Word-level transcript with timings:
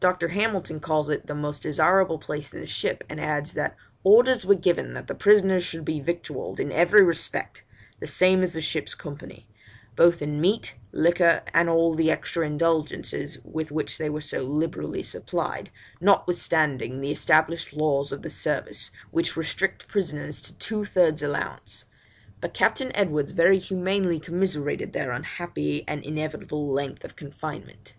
Dr. 0.00 0.28
Hamilton 0.28 0.80
calls 0.80 1.10
it 1.10 1.26
the 1.26 1.34
most 1.34 1.60
desirable 1.64 2.16
place 2.18 2.54
in 2.54 2.60
the 2.60 2.66
ship, 2.66 3.04
and 3.10 3.20
adds, 3.20 3.52
that 3.52 3.76
'orders 4.02 4.46
were 4.46 4.54
given 4.54 4.94
that 4.94 5.08
the 5.08 5.14
prisoners 5.14 5.62
should 5.62 5.84
be 5.84 6.00
victualled, 6.00 6.58
in 6.58 6.72
every 6.72 7.02
respect, 7.02 7.62
the 8.00 8.06
same 8.06 8.42
as 8.42 8.54
the 8.54 8.62
ship's 8.62 8.94
company, 8.94 9.46
both 9.94 10.22
in 10.22 10.40
meat, 10.40 10.76
liquor, 10.90 11.42
and 11.52 11.68
all 11.68 11.94
the 11.94 12.10
extra 12.10 12.46
indulgences 12.46 13.40
with 13.44 13.70
which 13.70 13.98
they 13.98 14.08
were 14.08 14.22
so 14.22 14.42
liberally 14.42 15.02
supplied, 15.02 15.68
notwithstanding 16.00 17.02
the 17.02 17.12
established 17.12 17.74
laws 17.74 18.10
of 18.10 18.22
the 18.22 18.30
service, 18.30 18.90
which 19.10 19.36
restrict 19.36 19.86
prisoners 19.86 20.40
to 20.40 20.56
two 20.56 20.86
thirds 20.86 21.22
allowance; 21.22 21.84
but 22.40 22.54
Captain 22.54 22.90
Edwards 22.96 23.32
very 23.32 23.58
humanely 23.58 24.18
commiserated 24.18 24.94
their 24.94 25.12
unhappy 25.12 25.84
and 25.86 26.02
inevitable 26.02 26.66
length 26.72 27.04
of 27.04 27.16
confinement.' 27.16 27.92